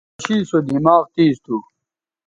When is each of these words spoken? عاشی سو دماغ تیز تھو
عاشی 0.15 0.37
سو 0.49 0.57
دماغ 0.67 1.03
تیز 1.15 1.35
تھو 1.45 1.57